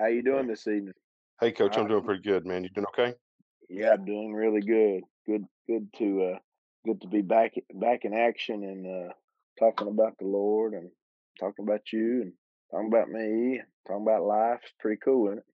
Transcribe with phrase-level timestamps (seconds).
[0.00, 0.94] How you doing this evening?
[1.42, 2.64] Hey, coach, I'm Uh, doing pretty good, man.
[2.64, 3.14] You doing okay?
[3.68, 5.04] yeah, I'm doing really good.
[5.26, 6.38] Good, good to uh,
[6.86, 9.12] good to be back back in action and uh,
[9.58, 10.90] talking about the Lord and
[11.38, 12.32] talking about you and
[12.70, 14.60] talking about me, talking about life.
[14.62, 15.44] It's pretty cool, isn't it?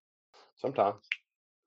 [0.58, 1.02] Sometimes.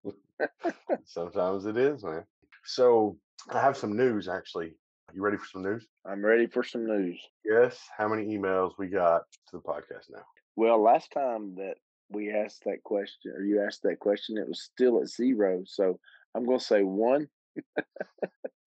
[1.04, 2.24] Sometimes it is, man.
[2.64, 3.18] So
[3.50, 4.78] I have some news actually.
[5.14, 5.86] You ready for some news?
[6.06, 7.20] I'm ready for some news.
[7.44, 7.78] Yes.
[7.98, 10.24] How many emails we got to the podcast now?
[10.56, 11.76] Well, last time that
[12.10, 15.64] we asked that question, or you asked that question, it was still at zero.
[15.66, 16.00] So
[16.36, 17.28] I'm going to say one.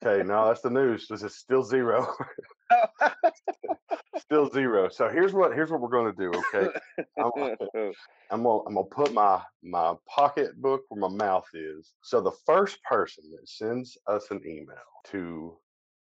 [0.05, 1.07] Okay, now that's the news.
[1.09, 2.07] This is still zero.
[4.19, 4.89] still zero.
[4.89, 6.71] So here's what here's what we're gonna do, okay?
[7.19, 7.31] I'm,
[8.31, 11.93] I'm gonna I'm gonna put my my pocketbook where my mouth is.
[12.03, 14.77] So the first person that sends us an email
[15.13, 15.57] to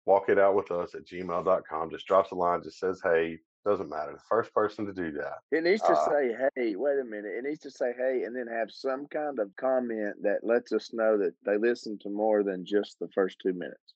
[0.07, 3.89] walk it out with us at gmail.com just drops a line, just says, hey, doesn't
[3.89, 4.13] matter.
[4.13, 5.39] The first person to do that.
[5.51, 7.33] It needs to Uh, say, hey, wait a minute.
[7.39, 10.93] It needs to say, hey, and then have some kind of comment that lets us
[10.93, 13.95] know that they listened to more than just the first two minutes.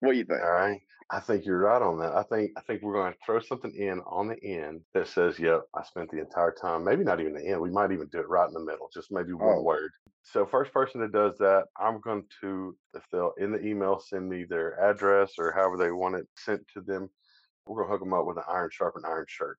[0.00, 0.40] What do you think?
[0.42, 0.80] all right.
[1.08, 2.14] I think you're right on that.
[2.14, 5.38] I think I think we're going to throw something in on the end that says,
[5.38, 7.60] "Yep, I spent the entire time." Maybe not even the end.
[7.60, 9.92] We might even do it right in the middle, just maybe one Oh, word.
[10.22, 14.28] So first person that does that, I'm going to, if they'll in the email send
[14.28, 17.08] me their address or however they want it sent to them,
[17.66, 19.58] we're gonna hook them up with an Iron Sharpens Iron shirt.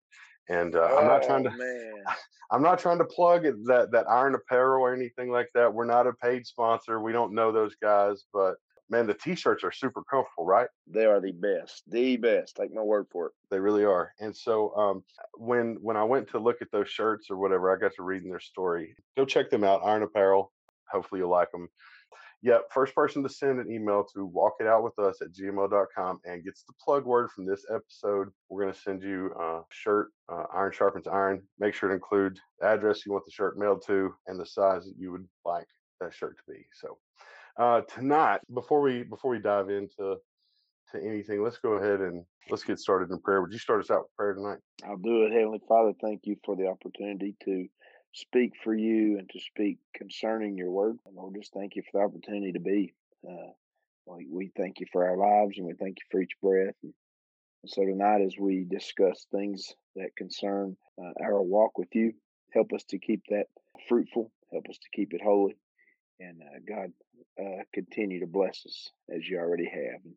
[0.50, 2.04] And uh, I'm not trying oh to, man.
[2.52, 5.74] I'm not trying to plug that that iron apparel or anything like that.
[5.74, 7.02] We're not a paid sponsor.
[7.02, 8.56] We don't know those guys, but
[8.90, 10.70] man, the t-shirts are super comfortable, right?
[10.88, 11.84] They are the best.
[11.88, 12.56] The best.
[12.56, 13.32] Take my word for it.
[13.52, 14.14] They really are.
[14.20, 17.80] And so um, when when I went to look at those shirts or whatever, I
[17.80, 18.96] got to reading their story.
[19.18, 20.52] Go check them out, Iron Apparel.
[20.90, 21.68] Hopefully you'll like them.
[22.44, 26.20] Yeah, first person to send an email to walk it out with us at gmail.com
[26.24, 28.30] and gets the plug word from this episode.
[28.50, 31.42] We're going to send you a shirt, uh, Iron Sharpens Iron.
[31.60, 34.86] Make sure to include the address you want the shirt mailed to and the size
[34.86, 35.68] that you would like
[36.00, 36.66] that shirt to be.
[36.74, 36.98] So
[37.58, 40.18] uh, tonight, before we before we dive into
[40.92, 43.42] to anything, let's go ahead and let's get started in prayer.
[43.42, 44.60] Would you start us out with prayer tonight?
[44.86, 45.32] I'll do it.
[45.32, 47.68] Heavenly Father, thank you for the opportunity to
[48.18, 50.98] speak for you and to speak concerning your word.
[51.06, 52.94] And Lord, just thank you for the opportunity to be.
[53.28, 53.52] Uh,
[54.06, 56.76] we, we thank you for our lives and we thank you for each breath.
[56.84, 56.94] And
[57.66, 62.14] so tonight, as we discuss things that concern uh, our walk with you,
[62.54, 63.48] help us to keep that
[63.88, 65.58] fruitful, help us to keep it holy.
[66.20, 66.92] And uh, God,
[67.40, 70.02] uh, continue to bless us as you already have.
[70.04, 70.16] And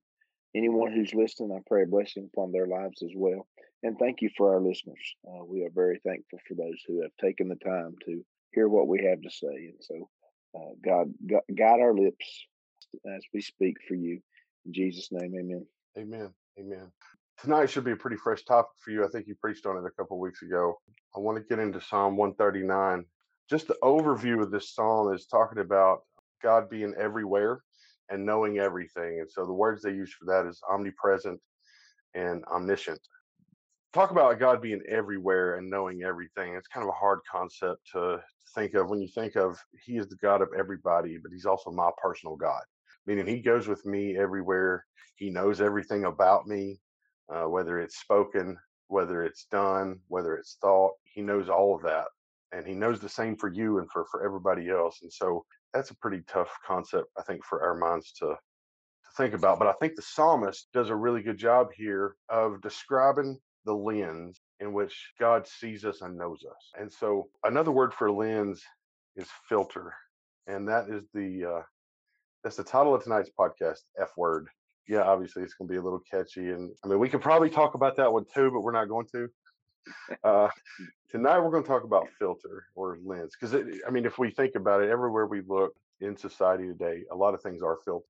[0.55, 3.47] anyone who's listening, I pray a blessing upon their lives as well.
[3.83, 5.15] And thank you for our listeners.
[5.27, 8.89] Uh, we are very thankful for those who have taken the time to hear what
[8.89, 9.47] we have to say.
[9.47, 10.11] And so,
[10.55, 12.47] uh, God, gu- guide our lips
[13.07, 14.21] as we speak for you.
[14.67, 15.67] In Jesus' name, amen.
[15.99, 16.31] Amen.
[16.59, 16.93] Amen.
[17.41, 19.03] Tonight should be a pretty fresh topic for you.
[19.03, 20.79] I think you preached on it a couple weeks ago.
[21.17, 23.05] I want to get into Psalm 139.
[23.49, 26.01] Just the overview of this psalm is talking about
[26.43, 27.63] God being everywhere
[28.11, 29.21] and knowing everything.
[29.21, 31.41] And so the words they use for that is omnipresent
[32.15, 33.01] and omniscient.
[33.93, 36.55] Talk about God being everywhere and knowing everything.
[36.55, 38.23] It's kind of a hard concept to
[38.55, 41.73] think of when you think of He is the God of everybody, but He's also
[41.73, 42.63] my personal God,
[43.07, 44.87] meaning He goes with me everywhere.
[45.17, 46.79] He knows everything about me,
[47.35, 48.57] uh, whether it's spoken,
[48.87, 50.93] whether it's done, whether it's thought.
[51.03, 52.07] He knows all of that.
[52.53, 55.01] And He knows the same for you and for, for everybody else.
[55.03, 59.35] And so that's a pretty tough concept, I think, for our minds to, to think
[59.35, 59.59] about.
[59.59, 64.41] But I think the psalmist does a really good job here of describing the lens
[64.61, 66.73] in which God sees us and knows us.
[66.79, 68.63] And so another word for lens
[69.17, 69.95] is filter.
[70.47, 71.63] And that is the uh,
[72.43, 74.49] that's the title of tonight's podcast, F word.
[74.89, 76.49] Yeah, obviously it's gonna be a little catchy.
[76.51, 79.07] And I mean we could probably talk about that one too, but we're not going
[79.13, 79.29] to.
[80.23, 80.49] Uh,
[81.11, 83.55] tonight we're going to talk about filter or lens because
[83.87, 87.35] I mean, if we think about it, everywhere we look in society today, a lot
[87.35, 88.07] of things are filtered.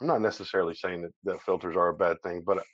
[0.00, 2.64] I'm not necessarily saying that, that filters are a bad thing, but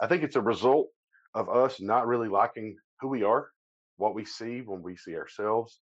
[0.00, 0.88] I think it's a result
[1.34, 3.50] of us not really liking who we are,
[3.96, 5.80] what we see when we see ourselves,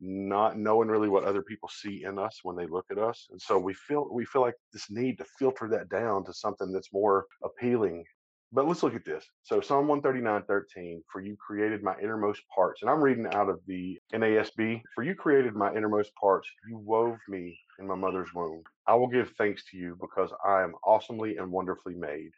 [0.00, 3.40] not knowing really what other people see in us when they look at us, and
[3.40, 6.92] so we feel we feel like this need to filter that down to something that's
[6.92, 8.04] more appealing
[8.52, 9.24] but let's look at this.
[9.42, 12.82] So Psalm 139, 13, for you created my innermost parts.
[12.82, 14.82] And I'm reading out of the NASB.
[14.94, 16.48] For you created my innermost parts.
[16.68, 18.62] You wove me in my mother's womb.
[18.86, 22.30] I will give thanks to you because I am awesomely and wonderfully made.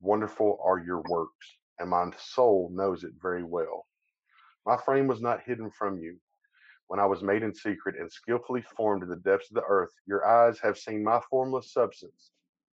[0.00, 3.86] Wonderful are your works, and my soul knows it very well.
[4.66, 6.18] My frame was not hidden from you.
[6.88, 9.92] When I was made in secret and skillfully formed in the depths of the earth,
[10.06, 12.30] your eyes have seen my formless substance,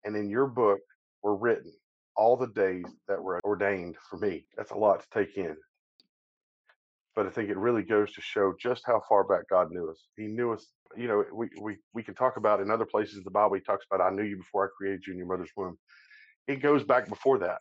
[0.04, 0.80] and in your book
[1.22, 1.72] were written
[2.16, 4.46] all the days that were ordained for me.
[4.56, 5.56] That's a lot to take in.
[7.16, 10.08] but I think it really goes to show just how far back God knew us.
[10.16, 10.66] He knew us.
[10.96, 13.56] You know, we we we can talk about in other places the Bible.
[13.56, 15.78] He talks about, "I knew you before I created you in your mother's womb."
[16.48, 17.60] It goes back before that.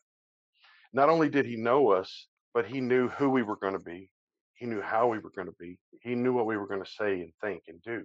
[0.96, 4.10] Not only did He know us, but He knew who we were going to be.
[4.56, 5.78] He knew how we were going to be.
[6.02, 8.04] He knew what we were going to say and think and do.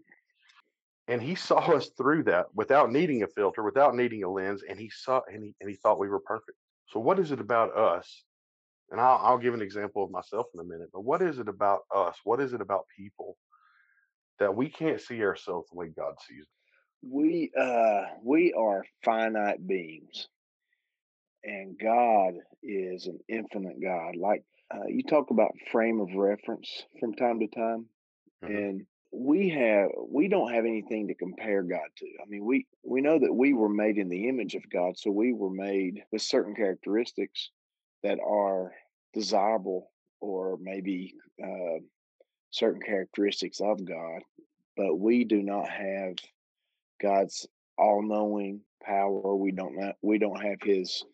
[1.08, 4.78] And He saw us through that without needing a filter, without needing a lens, and
[4.78, 6.58] He saw and He and He thought we were perfect.
[6.88, 8.24] So, what is it about us
[8.90, 10.88] and I'll, I'll give an example of myself in a minute.
[10.92, 12.16] But what is it about us?
[12.24, 13.36] What is it about people
[14.38, 16.44] that we can't see ourselves the way God sees?
[17.02, 20.28] We uh we are finite beings,
[21.44, 24.16] and God is an infinite God.
[24.16, 27.86] Like uh, you talk about frame of reference from time to time,
[28.42, 28.56] Mm-hmm.
[28.56, 32.06] and we have we don't have anything to compare God to.
[32.22, 35.10] I mean, we we know that we were made in the image of God, so
[35.10, 37.50] we were made with certain characteristics
[38.02, 38.72] that are
[39.12, 39.90] desirable
[40.20, 41.80] or maybe uh,
[42.50, 44.22] certain characteristics of God,
[44.76, 46.14] but we do not have
[47.02, 47.46] God's
[47.76, 49.34] all-knowing power.
[49.36, 51.04] We don't not, we don't have His,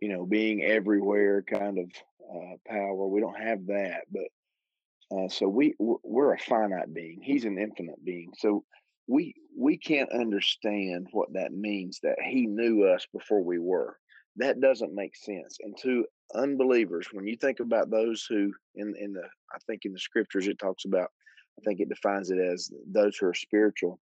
[0.00, 1.90] you know, being everywhere kind of
[2.30, 3.06] uh, power.
[3.06, 7.20] We don't have that, but uh, so we we're a finite being.
[7.22, 8.32] He's an infinite being.
[8.38, 8.64] So
[9.06, 13.96] we we can't understand what that means that He knew us before we were.
[14.36, 15.58] That doesn't make sense.
[15.62, 16.04] And to
[16.34, 19.22] unbelievers, when you think about those who in in the
[19.52, 21.10] I think in the scriptures it talks about
[21.58, 24.00] I think it defines it as those who are spiritual.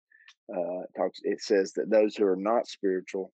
[0.53, 3.31] Uh, talks it says that those who are not spiritual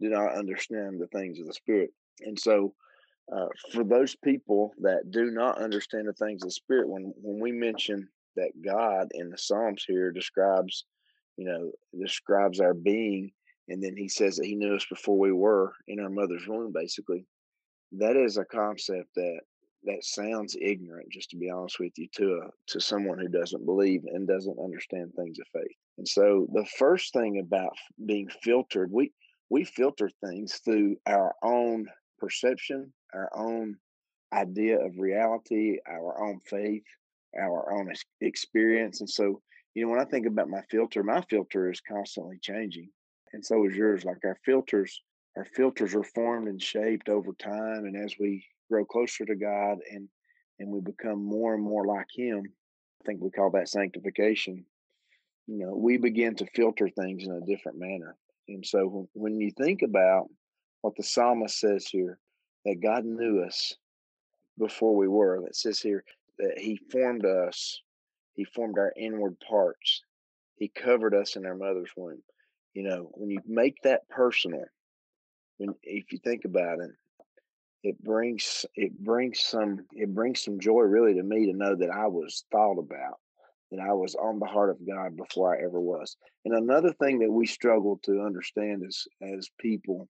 [0.00, 1.90] do not understand the things of the spirit.
[2.20, 2.74] And so
[3.34, 7.40] uh, for those people that do not understand the things of the spirit, when when
[7.40, 10.84] we mention that God in the Psalms here describes,
[11.36, 13.32] you know, describes our being,
[13.68, 16.72] and then He says that He knew us before we were in our mother's womb.
[16.72, 17.26] Basically,
[17.92, 19.40] that is a concept that
[19.84, 23.66] that sounds ignorant, just to be honest with you, to a to someone who doesn't
[23.66, 25.76] believe and doesn't understand things of faith.
[25.98, 27.72] And so, the first thing about
[28.04, 29.12] being filtered, we
[29.50, 31.86] we filter things through our own
[32.18, 33.76] perception, our own
[34.32, 36.84] idea of reality, our own faith,
[37.38, 39.00] our own experience.
[39.00, 39.40] And so,
[39.74, 42.90] you know, when I think about my filter, my filter is constantly changing.
[43.32, 44.04] And so is yours.
[44.04, 45.02] Like our filters,
[45.36, 47.84] our filters are formed and shaped over time.
[47.84, 50.08] And as we grow closer to God and
[50.58, 52.42] and we become more and more like him,
[53.02, 54.64] I think we call that sanctification.
[55.46, 58.16] You know, we begin to filter things in a different manner.
[58.48, 60.28] And so when, you think about
[60.82, 62.18] what the psalmist says here,
[62.64, 63.74] that God knew us
[64.58, 65.40] before we were.
[65.42, 66.04] That says here
[66.38, 67.80] that He formed us,
[68.34, 70.02] He formed our inward parts,
[70.56, 72.22] He covered us in our mother's womb.
[72.74, 74.64] You know, when you make that personal,
[75.58, 76.90] when if you think about it,
[77.82, 81.90] it brings it brings some it brings some joy really to me to know that
[81.90, 83.18] I was thought about,
[83.70, 86.16] that I was on the heart of God before I ever was.
[86.44, 90.08] And another thing that we struggle to understand as as people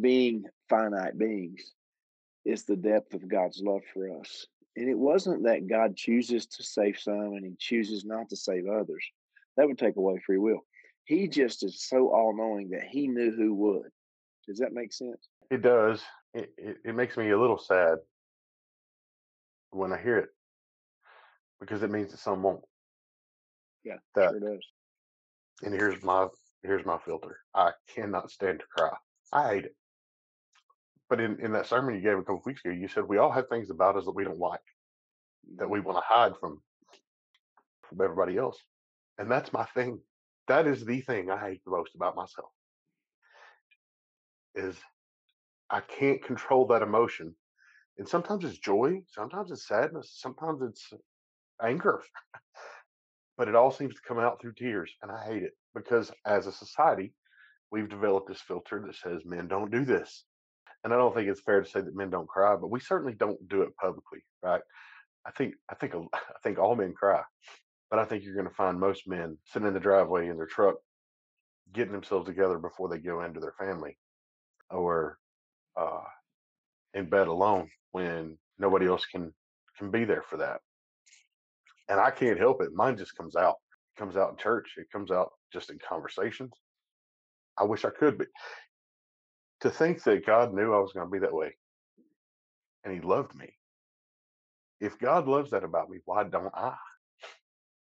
[0.00, 1.72] being finite beings
[2.44, 4.46] is the depth of God's love for us.
[4.76, 8.66] And it wasn't that God chooses to save some and he chooses not to save
[8.66, 9.04] others.
[9.56, 10.60] That would take away free will.
[11.04, 13.90] He just is so all knowing that he knew who would.
[14.46, 15.28] Does that make sense?
[15.50, 16.02] It does.
[16.34, 17.98] It, it, it makes me a little sad
[19.70, 20.28] when I hear it
[21.60, 22.64] because it means that some won't.
[23.84, 24.66] Yeah, That sure does.
[25.62, 26.28] and here's my
[26.62, 27.38] here's my filter.
[27.54, 28.96] I cannot stand to cry.
[29.32, 29.76] I hate it.
[31.08, 33.30] But in, in that sermon you gave a couple weeks ago, you said we all
[33.32, 34.60] have things about us that we don't like,
[35.56, 35.70] that Mhm.
[35.70, 36.62] we want to hide from
[37.88, 38.58] from everybody else.
[39.18, 40.02] And that's my thing.
[40.48, 42.50] That is the thing I hate the most about myself.
[44.54, 44.80] Is
[45.70, 47.36] I can't control that emotion.
[47.98, 50.92] And sometimes it's joy, sometimes it's sadness, sometimes it's
[51.62, 52.02] anger,
[53.36, 54.92] but it all seems to come out through tears.
[55.02, 57.12] And I hate it because as a society,
[57.70, 60.24] we've developed this filter that says men don't do this.
[60.84, 63.14] And I don't think it's fair to say that men don't cry, but we certainly
[63.14, 64.60] don't do it publicly, right?
[65.26, 67.22] I think I think I think all men cry,
[67.90, 70.46] but I think you're going to find most men sitting in the driveway in their
[70.46, 70.76] truck,
[71.72, 73.96] getting themselves together before they go into their family,
[74.70, 75.18] or
[75.76, 76.02] uh,
[76.94, 79.32] in bed alone when nobody else can
[79.78, 80.60] can be there for that.
[81.88, 82.70] And I can't help it.
[82.74, 83.56] Mine just comes out.
[83.96, 84.74] It comes out in church.
[84.76, 86.52] It comes out just in conversations.
[87.58, 88.28] I wish I could, but
[89.60, 91.54] to think that God knew I was going to be that way
[92.84, 93.52] and He loved me.
[94.80, 96.74] If God loves that about me, why don't I?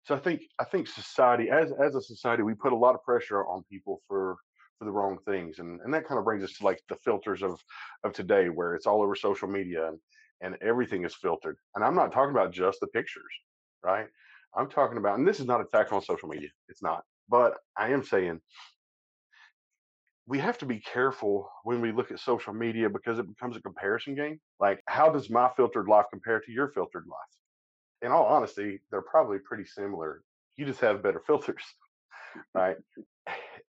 [0.05, 3.03] So I think I think society, as as a society, we put a lot of
[3.03, 4.37] pressure on people for
[4.77, 7.41] for the wrong things, and and that kind of brings us to like the filters
[7.41, 7.59] of
[8.03, 9.99] of today, where it's all over social media, and
[10.41, 11.57] and everything is filtered.
[11.75, 13.23] And I'm not talking about just the pictures,
[13.85, 14.07] right?
[14.57, 16.49] I'm talking about, and this is not a on social media.
[16.69, 17.03] It's not.
[17.29, 18.39] But I am saying
[20.27, 23.61] we have to be careful when we look at social media because it becomes a
[23.61, 24.39] comparison game.
[24.59, 28.01] Like, how does my filtered life compare to your filtered life?
[28.01, 30.23] In all honesty, they're probably pretty similar.
[30.57, 31.63] You just have better filters,
[32.53, 32.77] right?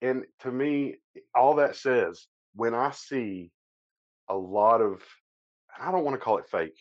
[0.01, 0.97] And to me,
[1.33, 3.51] all that says when I see
[4.29, 5.01] a lot of,
[5.79, 6.77] I don't want to call it fake,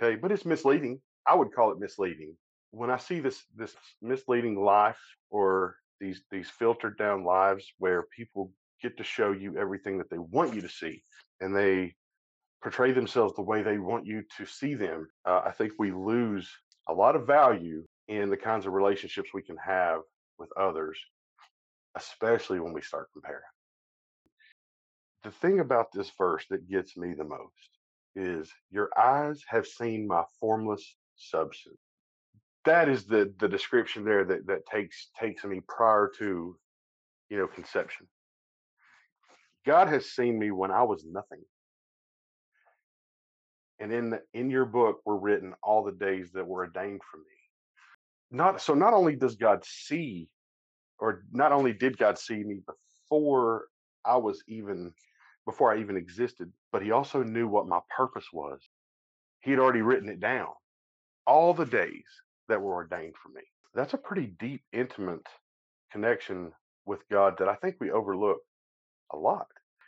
[0.00, 1.00] okay, but it's misleading.
[1.26, 2.36] I would call it misleading.
[2.72, 5.00] When I see this this misleading life
[5.30, 10.18] or these these filtered down lives where people get to show you everything that they
[10.18, 11.02] want you to see
[11.40, 11.94] and they
[12.62, 16.50] portray themselves the way they want you to see them, uh, I think we lose
[16.88, 20.00] a lot of value in the kinds of relationships we can have
[20.38, 20.98] with others,
[21.96, 23.42] especially when we start comparing.
[25.22, 27.70] The thing about this verse that gets me the most
[28.16, 31.78] is your eyes have seen my formless substance.
[32.64, 36.56] That is the the description there that that takes takes me prior to
[37.30, 38.06] you know conception.
[39.66, 41.42] God has seen me when I was nothing.
[43.78, 47.18] And in the, in your book were written all the days that were ordained for
[47.18, 47.24] me.
[48.30, 50.28] Not so not only does God see
[50.98, 53.66] or not only did God see me before
[54.04, 54.92] I was even
[55.46, 58.60] before I even existed, but he also knew what my purpose was.
[59.40, 60.48] He had already written it down.
[61.26, 62.04] All the days
[62.50, 63.42] that were ordained for me.
[63.74, 65.26] That's a pretty deep, intimate
[65.92, 66.52] connection
[66.86, 68.38] with God that I think we overlook
[69.12, 69.46] a lot.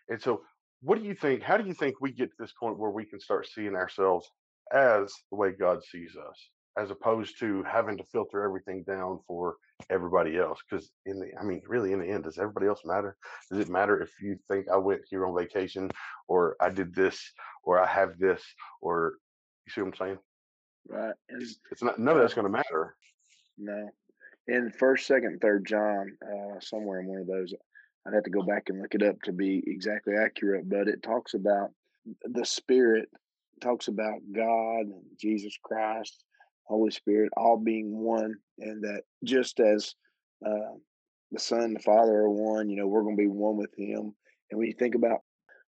[0.08, 0.42] And so,
[0.80, 1.42] what do you think?
[1.42, 4.28] How do you think we get to this point where we can start seeing ourselves
[4.72, 9.56] as the way God sees us, as opposed to having to filter everything down for
[9.90, 10.58] everybody else?
[10.68, 13.16] Because in the, I mean, really, in the end, does everybody else matter?
[13.50, 15.90] Does it matter if you think I went here on vacation,
[16.28, 17.20] or I did this,
[17.64, 18.42] or I have this,
[18.80, 19.14] or
[19.66, 20.18] you see what I'm saying?
[20.88, 21.14] Right.
[21.28, 22.96] And It's, not none of that's going to matter.
[23.58, 23.90] no,
[24.48, 27.54] in first, second, third John, uh, somewhere in one of those,
[28.06, 31.02] I'd have to go back and look it up to be exactly accurate, but it
[31.02, 31.70] talks about
[32.24, 33.08] the Spirit,
[33.60, 36.24] talks about God and Jesus Christ,
[36.64, 39.94] Holy Spirit, all being one, and that just as
[40.44, 40.74] uh,
[41.30, 43.72] the Son and the Father are one, you know, we're going to be one with
[43.76, 44.12] Him.
[44.50, 45.20] And when you think about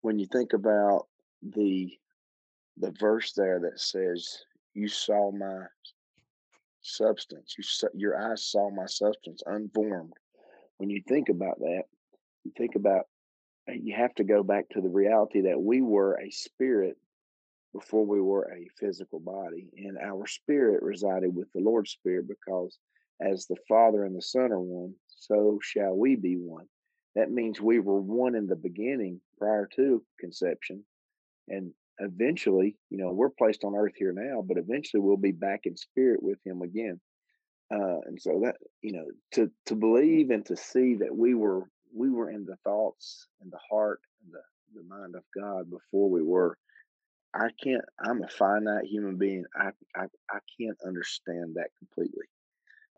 [0.02, 1.08] when you think about
[1.42, 1.90] the
[2.78, 4.38] the verse there that says,
[4.78, 5.66] "You saw my
[6.82, 10.14] substance, you saw, your eyes saw my substance unformed."
[10.78, 11.86] When you think about that,
[12.44, 13.08] you think about
[13.68, 16.96] uh, you have to go back to the reality that we were a spirit
[17.74, 22.78] before we were a physical body, and our spirit resided with the Lord's Spirit because
[23.20, 26.68] as the Father and the Son are one, so shall we be one.
[27.16, 30.86] That means we were one in the beginning prior to conception,
[31.48, 35.62] and eventually, you know, we're placed on earth here now, but eventually we'll be back
[35.66, 37.00] in spirit with Him again.
[37.74, 41.64] Uh, and so that you know, to to believe and to see that we were
[41.94, 44.42] we were in the thoughts and the heart and the
[44.80, 46.58] the mind of God before we were.
[47.34, 47.84] I can't.
[48.00, 49.46] I'm a finite human being.
[49.56, 52.26] I I, I can't understand that completely.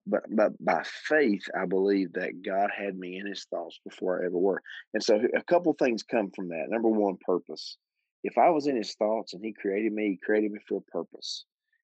[0.05, 4.25] But but by faith, I believe that God had me in His thoughts before I
[4.25, 4.61] ever were.
[4.93, 6.65] And so a couple things come from that.
[6.69, 7.77] Number one, purpose.
[8.23, 10.81] If I was in His thoughts and He created me, He created me for a
[10.81, 11.45] purpose.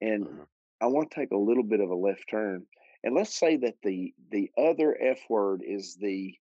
[0.01, 0.45] And Mhm.
[0.81, 2.67] I want to take a little bit of a left turn.
[3.03, 6.35] And let's say that the the other F word is the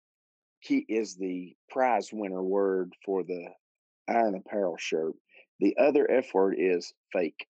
[0.62, 3.54] key is the prize winner word for the
[4.08, 5.14] Iron Apparel shirt.
[5.60, 7.46] The other F word is fake.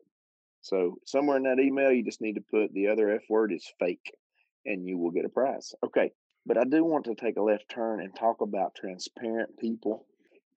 [0.62, 3.72] So somewhere in that email, you just need to put the other F word is
[3.78, 4.14] fake,
[4.64, 5.74] and you will get a prize.
[5.84, 6.12] Okay,
[6.46, 10.06] but I do want to take a left turn and talk about transparent people,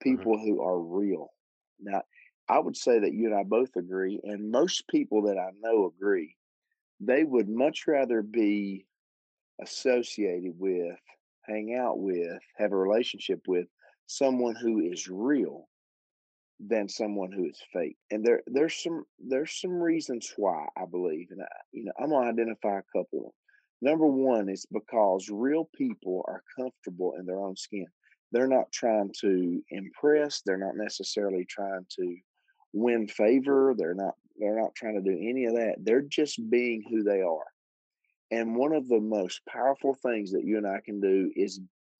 [0.05, 0.29] Mhm.
[0.29, 1.33] people who are real.
[1.79, 2.03] Now,
[2.50, 5.86] I would say that you and I both agree, and most people that I know
[5.88, 6.36] agree.
[7.00, 8.86] They would much rather be
[9.62, 10.98] associated with,
[11.45, 13.67] hang out with, have a relationship with
[14.07, 15.69] someone who is real
[16.59, 17.98] than someone who is fake.
[18.12, 22.09] And there there's some there's some reasons why I believe, and I, you know I'm
[22.09, 23.33] gonna identify a couple.
[23.81, 27.88] Number one is because real people are comfortable in their own skin.
[28.31, 30.41] They're not trying to impress.
[30.41, 32.15] They're not necessarily trying to
[32.74, 33.74] win favor.
[33.77, 35.75] They're not they're not trying to do any of that.
[35.79, 37.45] They're just being who they are.
[38.31, 41.59] And one of the most powerful things that you and I can do is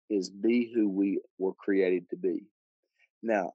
[0.09, 2.45] is be who we were created to be.
[3.21, 3.51] Now,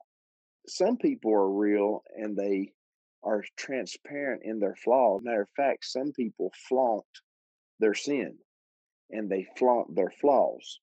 [0.66, 2.73] some people are real and they
[3.23, 5.21] are transparent in their flaws.
[5.23, 7.04] Matter of fact, some people flaunt
[7.81, 8.37] their sin
[9.11, 10.81] and they flaunt their flaws.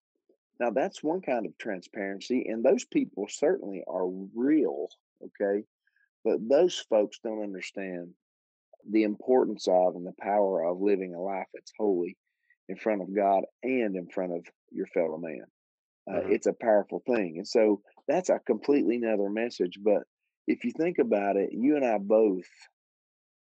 [0.60, 4.88] Now, that's one kind of transparency, and those people certainly are real,
[5.24, 5.66] okay?
[6.24, 8.14] But those folks don't understand
[8.90, 12.18] the importance of and the power of living a life that's holy
[12.70, 15.46] in front of God and in front of your fellow man.
[16.10, 17.36] Uh, hmm it's a powerful thing.
[17.38, 19.80] And so that's a completely another message.
[19.82, 20.04] But
[20.48, 22.46] if you think about it, you and I both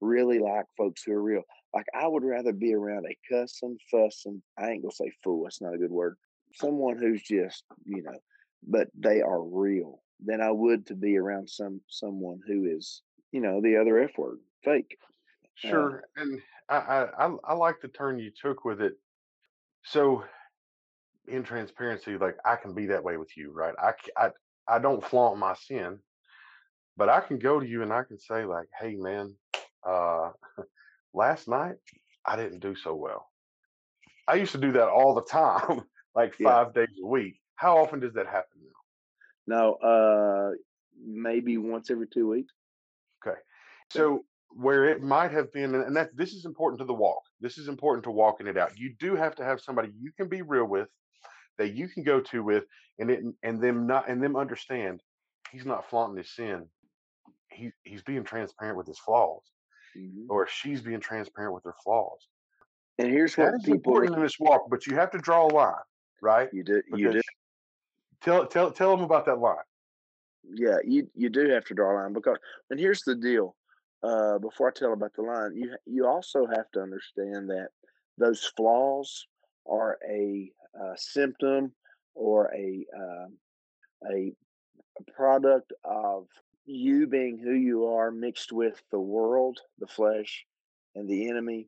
[0.02, 1.44] really like folks who are real.
[1.74, 5.62] Like I would rather be around a cussing, fussing, I ain't gonna say fool, that's
[5.62, 6.18] not a good word.
[6.54, 8.18] Someone who's just, you know,
[8.68, 13.42] but they are real than I would to be around some someone who is, you
[13.42, 14.98] know, the other F word, fake.
[15.64, 16.04] Uh, Sure.
[16.16, 18.94] And I, I, I I like the turn you took with it.
[19.84, 20.24] So
[21.28, 23.74] in transparency, like I can be that way with you, right?
[23.82, 24.30] I I
[24.68, 26.00] I don't flaunt my sin,
[26.98, 29.36] but I can go to you and I can say like, hey man,
[29.88, 30.32] uh,
[31.14, 31.76] last night
[32.26, 33.30] I didn't do so well.
[34.28, 35.84] I used to do that all the time,
[36.16, 36.50] like yeah.
[36.50, 37.40] five days a week.
[37.56, 38.60] How often does that happen
[39.48, 39.54] now?
[39.56, 40.52] Now, uh
[41.06, 42.54] maybe once every two weeks.
[43.26, 43.38] Okay.
[43.90, 47.24] So where it might have been, and that this is important to the walk.
[47.42, 48.78] This is important to walking it out.
[48.78, 50.90] You do have to have somebody you can be real with,
[51.58, 52.66] that you can go to with,
[53.00, 55.02] and it and them not and them understand
[55.52, 56.66] he's not flaunting his sin.
[57.50, 59.44] He he's being transparent with his flaws,
[59.96, 62.28] hmm or she's being transparent with her flaws.
[63.00, 65.52] And here's That what people important in this walk, but you have to draw a
[65.54, 65.74] line,
[66.24, 66.50] right?
[66.54, 67.22] You do, you do
[68.22, 69.58] tell tell tell them about that line.
[70.44, 72.38] Yeah, you you do have to draw a line because,
[72.70, 73.56] and here's the deal.
[74.02, 77.70] Uh, before I tell about the line, you you also have to understand that
[78.18, 79.28] those flaws
[79.66, 81.72] are a, uh symptom
[82.16, 83.38] or a um
[84.12, 84.34] a
[85.16, 86.28] product of
[86.66, 90.46] you being who you are mixed with the world, the flesh,
[90.96, 91.68] and the enemy,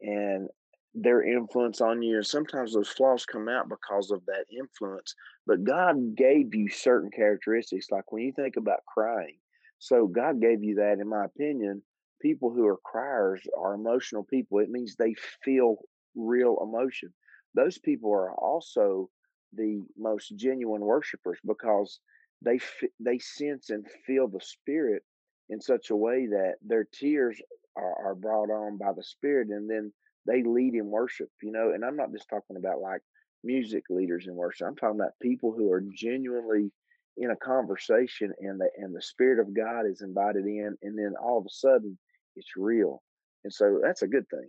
[0.00, 0.48] and
[0.94, 2.16] their influence on you.
[2.16, 5.14] And sometimes those flaws come out because of that influence.
[5.46, 9.38] But God gave you certain characteristics, like when you think about crying.
[9.78, 11.82] So God gave you that, in my opinion.
[12.20, 14.58] People who are criers are emotional people.
[14.60, 15.78] It means they feel
[16.14, 17.12] real emotion.
[17.54, 19.10] Those people are also
[19.52, 21.98] the most genuine worshipers because
[22.42, 25.02] they f- they sense and feel the spirit
[25.50, 27.40] in such a way that their tears
[27.76, 29.92] are, are brought on by the spirit and then
[30.26, 33.00] they lead in worship you know and i'm not just talking about like
[33.44, 36.70] music leaders in worship i'm talking about people who are genuinely
[37.16, 41.14] in a conversation and the and the spirit of god is invited in and then
[41.22, 41.98] all of a sudden
[42.36, 43.02] it's real
[43.44, 44.48] and so that's a good thing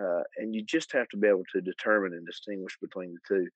[0.00, 3.46] uh, and you just have to be able to determine and distinguish between the two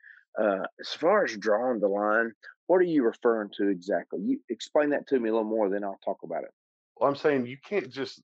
[0.41, 2.33] uh, as far as drawing the line
[2.69, 4.21] what are you referring to exactly?
[4.23, 6.51] You explain that to me a little more, then I'll talk about it.
[6.97, 8.23] Well, I'm saying you can't just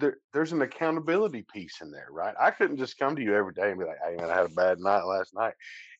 [0.00, 2.34] there, there's an accountability piece in there, right?
[2.40, 4.46] I couldn't just come to you every day and be like, "Hey, man, I had
[4.46, 5.54] a bad night last night,"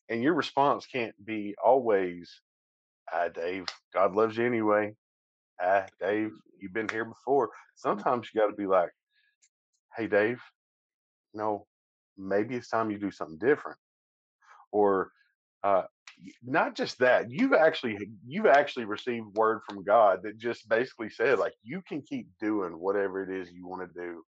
[0.09, 2.41] and your response can't be always,
[3.11, 4.95] "Ah, Dave, God loves you anyway."
[5.61, 7.51] Ah, Dave, you've been here before.
[7.75, 8.91] Sometimes you got to be like,
[9.95, 10.41] "Hey, Dave,
[11.33, 11.67] you no,
[12.17, 13.79] maybe it's time you do something different,"
[14.71, 15.11] or
[15.63, 15.83] uh,
[16.43, 17.31] not just that.
[17.31, 22.01] You've actually you've actually received word from God that just basically said like you can
[22.01, 24.23] keep doing whatever it is you want to do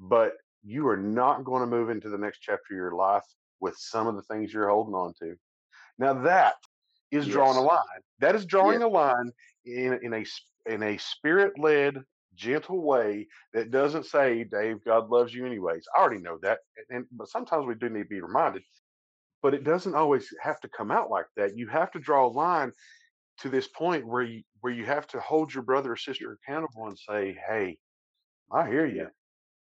[0.00, 3.24] but you are not going to move into the next chapter of your life
[3.60, 5.36] with some of the things you're holding on to.
[5.98, 6.56] Now that
[7.10, 8.02] is drawing a line.
[8.20, 8.72] That is Yes.
[8.72, 9.32] drawing a line
[9.66, 10.24] in in a
[10.66, 12.04] in a spirit led,
[12.34, 17.06] gentle way that doesn't say, "Dave, God loves you anyways." I already know that, and
[17.12, 18.62] but sometimes we do need to be reminded.
[19.42, 21.56] But it doesn't always have to come out like that.
[21.56, 22.72] You have to draw a line
[23.38, 26.88] to this point where you where you have to hold your brother or sister accountable
[26.88, 27.78] and say, "Hey,
[28.50, 29.08] I hear you.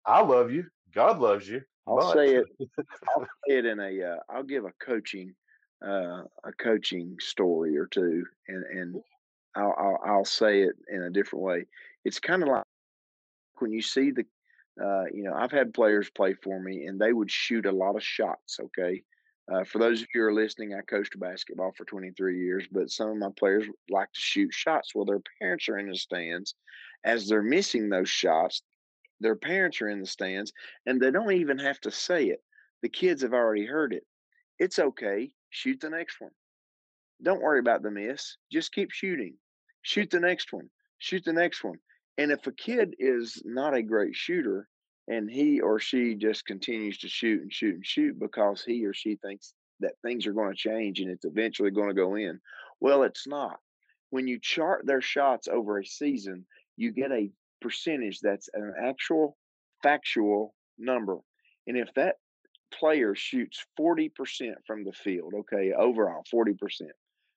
[0.04, 0.66] I love you.
[0.92, 2.46] God loves you, I'll but say it.
[3.08, 4.02] I'll say it in a.
[4.02, 5.34] Uh, I'll give a coaching,
[5.84, 9.02] uh, a coaching story or two, and and
[9.56, 11.66] I'll, I'll I'll say it in a different way.
[12.04, 12.64] It's kind of like
[13.58, 14.26] when you see the,
[14.82, 17.96] uh, you know, I've had players play for me, and they would shoot a lot
[17.96, 18.58] of shots.
[18.60, 19.02] Okay.
[19.52, 22.90] Uh, for those of you who are listening, I coached basketball for 23 years, but
[22.90, 24.94] some of my players like to shoot shots.
[24.94, 26.54] Well, their parents are in the stands.
[27.04, 28.62] As they're missing those shots,
[29.20, 30.52] their parents are in the stands,
[30.86, 32.42] and they don't even have to say it.
[32.82, 34.04] The kids have already heard it.
[34.58, 35.32] It's okay.
[35.50, 36.32] Shoot the next one.
[37.22, 38.36] Don't worry about the miss.
[38.50, 39.36] Just keep shooting.
[39.82, 40.70] Shoot the next one.
[40.98, 41.78] Shoot the next one.
[42.16, 44.68] And if a kid is not a great shooter
[45.08, 48.94] and he or she just continues to shoot and shoot and shoot because he or
[48.94, 52.40] she thinks that things are going to change and it's eventually going to go in,
[52.80, 53.58] well, it's not.
[54.10, 59.36] When you chart their shots over a season, you get a percentage that's an actual
[59.82, 61.18] factual number.
[61.66, 62.16] And if that
[62.72, 64.10] player shoots 40%
[64.66, 66.56] from the field, okay, overall 40%.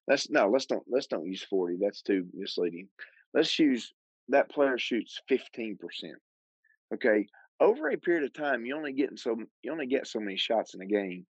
[0.07, 1.77] Let's no, let's don't let's don't use 40.
[1.81, 2.87] That's too misleading.
[3.33, 3.93] Let's use
[4.29, 5.77] that player shoots 15%.
[6.93, 7.27] Okay.
[7.59, 10.73] Over a period of time, you only get so you only get so many shots
[10.73, 11.25] in a game.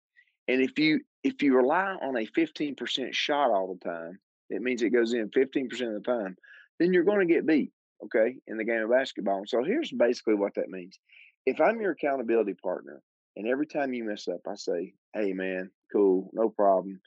[0.47, 4.81] And if you if you rely on a 15% shot all the time, it means
[4.81, 6.35] it goes in 15% of the time,
[6.79, 7.71] then you're going to get beat,
[8.03, 9.37] okay, in the game of basketball.
[9.37, 10.99] And so here's basically what that means.
[11.45, 13.01] If I'm your accountability partner
[13.35, 16.99] and every time you mess up, I say, hey, man, cool, no problem,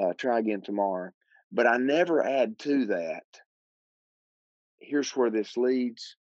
[0.00, 1.10] uh, try again tomorrow.
[1.50, 3.24] But I never add to that,
[4.80, 6.16] here's where this leads.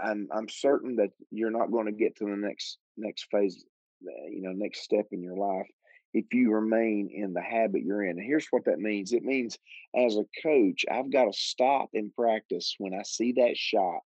[0.00, 3.64] I'm I'm certain that you're not going to get to the next next phase,
[4.04, 5.66] uh, you know, next step in your life
[6.14, 8.18] if you remain in the habit you're in.
[8.18, 9.12] And here's what that means.
[9.12, 9.58] It means
[9.94, 14.00] as a coach, I've got to stop and practice when I see that shot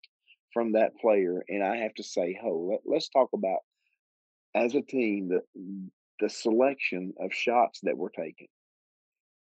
[0.54, 3.60] from that player, and I have to say, "Oh, let, let's talk about
[4.56, 5.42] as a team the
[6.20, 8.48] the selection of shots that we're taking."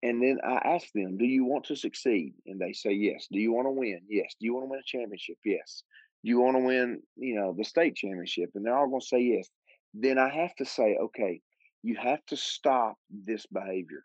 [0.02, 3.38] And then I ask them, "Do you want to succeed?" And they say, "Yes." Do
[3.38, 4.00] you want to win?
[4.08, 4.34] Yes.
[4.38, 5.38] Do you want to win a championship?
[5.44, 5.84] Yes.
[6.22, 8.50] You want to win, you know, the state championship?
[8.54, 9.48] And they're all going to say yes.
[9.94, 11.40] Then I have to say, okay,
[11.82, 14.04] you have to stop this behavior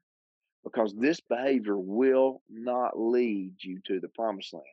[0.64, 4.66] because this behavior will not lead you to the promised land.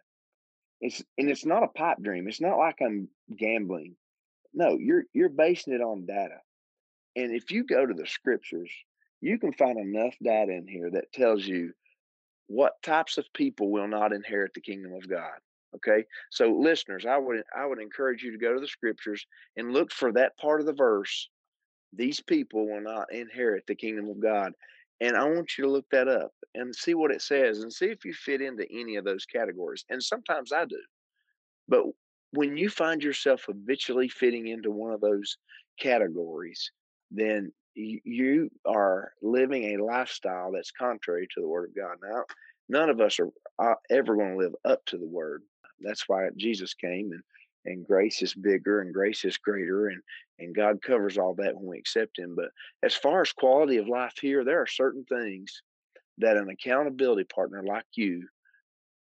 [0.81, 2.27] It's and it's not a pipe dream.
[2.27, 3.95] It's not like I'm gambling.
[4.55, 6.39] No, you're you're basing it on data.
[7.15, 8.71] And if you go to the scriptures,
[9.21, 11.73] you can find enough data in here that tells you
[12.49, 15.39] what types of people will not inherit the kingdom of God.
[15.77, 16.05] Okay.
[16.31, 19.91] So listeners, I would I would encourage you to go to the scriptures and look
[19.91, 21.29] for that part of the verse.
[21.95, 24.53] These people will not inherit the kingdom of God.
[25.01, 27.87] And I want you to look that up and see what it says and see
[27.87, 29.85] if you fit into any of those categories.
[29.91, 30.81] And sometimes I do.
[31.69, 31.85] But
[32.33, 35.37] when you find yourself habitually fitting into one of those
[35.79, 36.71] categories,
[37.11, 41.97] then you are living a lifestyle that's contrary to the word of God.
[42.03, 42.25] Now,
[42.69, 45.43] none of us are uh, ever going to live up to the word.
[45.85, 47.23] That's why Jesus came and
[47.65, 50.03] and grace is bigger and grace is greater and
[50.39, 52.35] and God covers all that when we accept him.
[52.35, 52.51] But
[52.83, 55.63] as far as quality of life here, there are certain things
[56.19, 58.27] that an accountability partner like you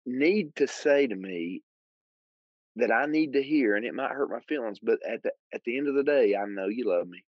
[0.05, 1.63] need to say to me
[2.77, 5.63] that I need to hear, and it might hurt my feelings, but at the at
[5.65, 7.23] the end of the day, I know you love me.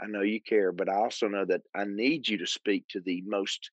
[0.00, 3.00] I know you care, but I also know that I need you to speak to
[3.00, 3.70] the most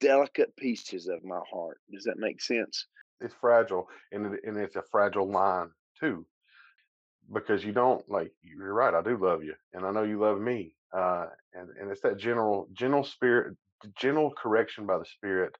[0.00, 1.78] delicate pieces of my heart.
[1.92, 2.86] Does that make sense?
[3.20, 6.26] It's fragile, and it, and it's a fragile line too,
[7.32, 8.32] because you don't like.
[8.42, 8.94] You're right.
[8.94, 10.74] I do love you, and I know you love me.
[10.92, 13.56] Uh, and and it's that general gentle spirit,
[13.96, 15.54] gentle correction by the Spirit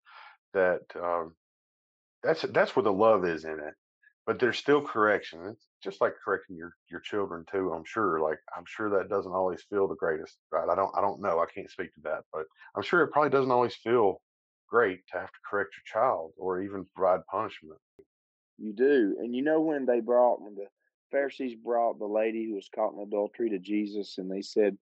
[0.54, 1.34] that um,
[2.22, 3.74] that's that's where the love is in it.
[4.26, 5.40] But there's still correction.
[5.52, 7.72] It's just like correcting your your children too.
[7.74, 8.20] I'm sure.
[8.20, 10.68] Like I'm sure that doesn't always feel the greatest, right?
[10.70, 11.40] I don't I don't know.
[11.40, 12.44] I can't speak to that, but
[12.76, 14.20] I'm sure it probably doesn't always feel
[14.70, 17.78] great to have to correct your child or even provide punishment.
[18.58, 19.16] You do.
[19.18, 20.66] And you know when they brought when the
[21.10, 24.76] Pharisees brought the lady who was caught in adultery to Jesus and they said,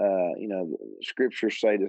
[0.00, 1.88] uh, you know, scriptures say to,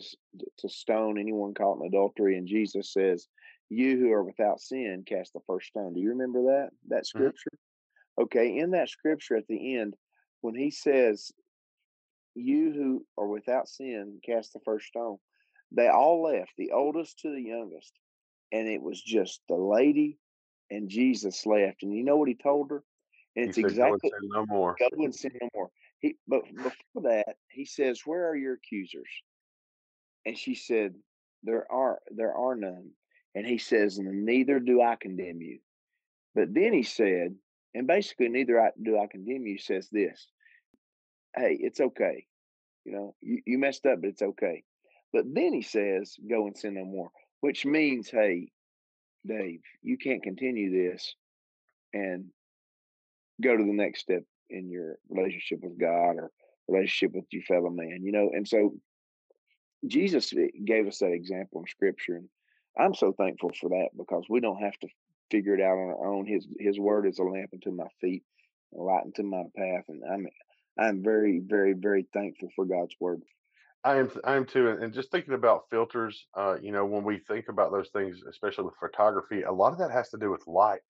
[0.59, 3.27] to stone anyone caught in adultery, and Jesus says,
[3.69, 5.93] You who are without sin, cast the first stone.
[5.93, 6.69] Do you remember that?
[6.89, 7.05] That mm-hmm.
[7.05, 7.49] scripture?
[7.53, 8.23] Mm-hmm.
[8.23, 9.95] Okay, in that scripture at the end,
[10.41, 11.31] when he says,
[12.35, 15.17] You who are without sin, cast the first stone,
[15.75, 17.93] they all left, the oldest to the youngest.
[18.51, 20.17] And it was just the lady
[20.69, 21.83] and Jesus left.
[21.83, 22.83] And you know what he told her?
[23.35, 24.75] And it's said, exactly go no more.
[24.79, 25.69] Go and sin no more.
[25.99, 29.09] He, but before that, he says, "Where are your accusers?"
[30.25, 30.95] And she said,
[31.43, 32.91] "There are there are none."
[33.33, 35.59] And he says, "Neither do I condemn you."
[36.33, 37.35] But then he said,
[37.73, 39.57] and basically, neither I, do I condemn you.
[39.57, 40.27] Says this,
[41.35, 42.25] "Hey, it's okay.
[42.85, 44.63] You know, you, you messed up, but it's okay."
[45.15, 48.49] But then he says, go and sin no more, which means, hey,
[49.25, 51.15] Dave, you can't continue this
[51.93, 52.25] and
[53.41, 56.31] go to the next step in your relationship with God or
[56.67, 58.29] relationship with your fellow man, you know?
[58.33, 58.73] And so
[59.87, 62.17] Jesus eh, gave us that example in scripture.
[62.17, 62.27] And
[62.77, 64.89] I'm so thankful for that because we don't have to
[65.31, 66.25] figure it out on our own.
[66.25, 68.23] His his word is a lamp unto my feet,
[68.77, 69.85] a light unto my path.
[69.87, 70.27] And I'm
[70.77, 73.21] I'm very, very, very thankful for God's word.
[73.85, 76.27] I am I am too, and just thinking about filters.
[76.35, 79.79] Uh, you know, when we think about those things, especially with photography, a lot of
[79.79, 80.81] that has to do with light.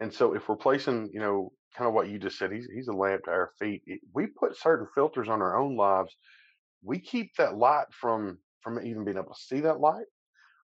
[0.00, 2.88] And so, if we're placing, you know, kind of what you just said, he's he's
[2.88, 3.84] a lamp to our feet.
[4.14, 6.16] We put certain filters on our own lives.
[6.82, 10.06] We keep that light from from even being able to see that light,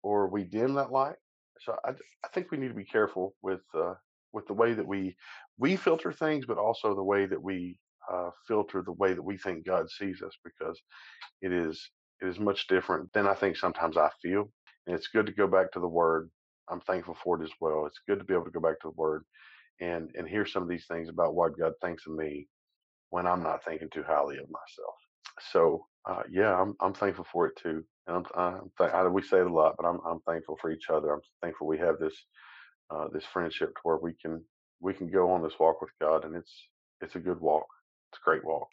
[0.03, 1.17] or we dim that light.
[1.61, 1.91] So I,
[2.25, 3.95] I think we need to be careful with uh,
[4.33, 5.17] with the way that we
[5.59, 7.79] we filter things, but also the way that we
[8.13, 10.81] uh, filter the way that we think God sees us because
[11.43, 11.91] it is
[12.23, 14.51] it is much different than I think sometimes I feel.
[14.87, 16.31] And it's good to go back to the Word
[16.71, 17.87] I'm thankful for it as well.
[17.87, 19.25] It's good to be able to go back to the Word
[19.81, 22.49] and and hear some of these things about what God thinks of me
[23.11, 24.95] when I'm not thinking too highly of myself.
[25.53, 27.85] So uh, yeah, I'm I'm thankful for it too.
[28.07, 30.71] And I'm, I'm th- I, we say it a lot, but I'm I'm thankful for
[30.71, 31.13] each other.
[31.13, 32.17] I'm thankful we have this
[32.91, 34.45] uh, this friendship to where we can
[34.81, 36.55] we can go on this walk with God, and it's
[37.01, 37.67] it's a good walk.
[38.13, 38.73] It's a great walk.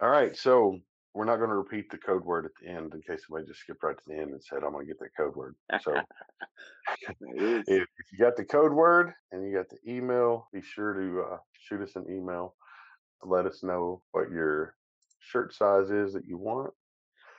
[0.00, 0.78] All right, so
[1.14, 3.60] we're not going to repeat the code word at the end in case somebody just
[3.60, 5.94] skipped right to the end and said, "I'm going to get that code word." So
[7.20, 11.22] if, if, you got the code word and you got the email, be sure to
[11.22, 12.54] uh, shoot us an email
[13.22, 14.74] to let us know what your
[15.20, 16.72] shirt size is that you want.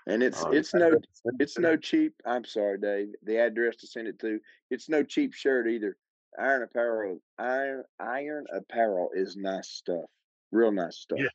[0.07, 0.97] And it's um, it's no
[1.39, 2.13] it's no cheap.
[2.25, 3.09] I'm sorry, Dave.
[3.23, 4.39] The address to send it to.
[4.69, 5.97] It's no cheap shirt either.
[6.39, 7.19] Iron Apparel.
[7.37, 10.05] Iron Iron Apparel is nice stuff.
[10.51, 11.19] Real nice stuff.
[11.19, 11.29] Yeah.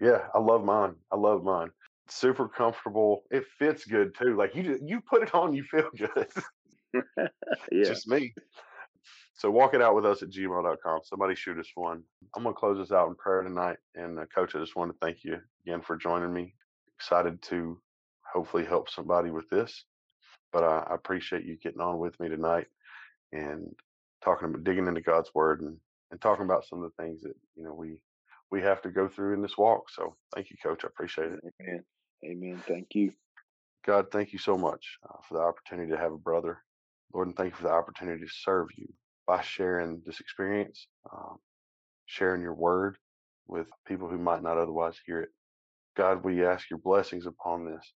[0.00, 0.96] Yeah, I love mine.
[1.12, 1.70] I love mine.
[2.08, 3.22] Super comfortable.
[3.30, 4.36] It fits good too.
[4.36, 6.28] Like you just, you put it on, you feel good.
[7.72, 7.84] yeah.
[7.84, 8.34] Just me.
[9.34, 11.00] So walk it out with us at gmail.com.
[11.04, 12.02] Somebody shoot us one.
[12.36, 13.78] I'm going to close this out in prayer tonight.
[13.94, 16.54] And uh, coach, I just want to thank you again for joining me.
[16.98, 17.80] Excited to
[18.32, 19.84] hopefully help somebody with this.
[20.52, 22.66] But I, I appreciate you getting on with me tonight
[23.32, 23.66] and
[24.22, 25.76] talking about digging into God's word and,
[26.12, 27.96] and talking about some of the things that, you know, we,
[28.54, 29.90] we have to go through in this walk.
[29.90, 30.84] So thank you, coach.
[30.84, 31.40] I appreciate it.
[31.60, 31.84] Amen.
[32.24, 32.62] Amen.
[32.68, 33.12] Thank you.
[33.84, 36.58] God, thank you so much uh, for the opportunity to have a brother.
[37.12, 38.86] Lord, and thank you for the opportunity to serve you
[39.26, 41.38] by sharing this experience, um,
[42.06, 42.96] sharing your word
[43.48, 45.30] with people who might not otherwise hear it.
[45.96, 47.92] God, we ask your blessings upon this.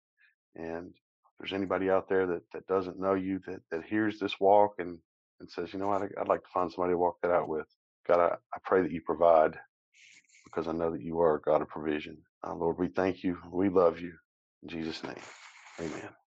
[0.55, 4.39] And if there's anybody out there that, that doesn't know you, that, that hears this
[4.39, 4.99] walk and,
[5.41, 7.67] and says, you know, I'd, I'd like to find somebody to walk that out with.
[8.07, 9.57] God, I, I pray that you provide
[10.55, 12.19] because I know that you are a God of provision.
[12.47, 13.39] Uh, Lord, we thank you.
[13.51, 14.13] We love you.
[14.63, 15.15] In Jesus' name,
[15.81, 16.09] amen.